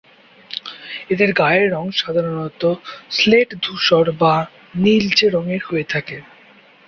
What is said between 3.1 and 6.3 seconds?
স্লেট-ধূসর বা নীলচে রঙের হয়ে থাকে।